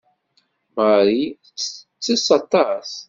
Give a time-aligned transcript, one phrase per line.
[0.77, 2.91] Marie tettess aṭas.